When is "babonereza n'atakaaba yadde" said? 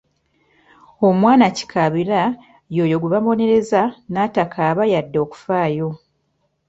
3.13-5.17